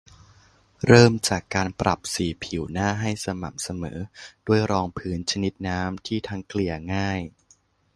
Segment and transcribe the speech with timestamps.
[0.85, 3.99] เริ่มจากการปรับสีผิวหน้าให้สม่ำเสมอ
[4.47, 7.19] ด้วยรองพื้นชนิดน้ำที่ทั้งเกลี่ยง่าย